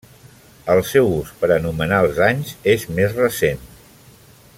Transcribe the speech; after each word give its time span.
El 0.75 0.79
seu 0.91 1.09
ús 1.17 1.33
per 1.41 1.49
anomenar 1.55 1.99
els 2.05 2.23
anys 2.29 2.55
és 2.73 2.87
més 3.01 3.15
recent. 3.19 3.63